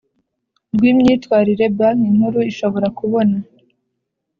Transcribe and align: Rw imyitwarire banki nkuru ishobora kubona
Rw 0.73 0.81
imyitwarire 0.91 1.65
banki 1.77 2.09
nkuru 2.15 2.39
ishobora 2.51 2.87
kubona 2.97 3.37